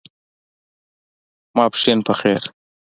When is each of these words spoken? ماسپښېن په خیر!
ماسپښېن 1.55 1.99
په 2.07 2.13
خیر! 2.19 2.41